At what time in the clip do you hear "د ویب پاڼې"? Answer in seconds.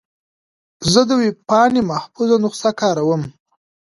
1.09-1.81